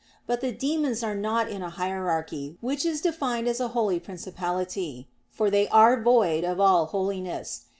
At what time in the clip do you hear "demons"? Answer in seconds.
0.51-1.03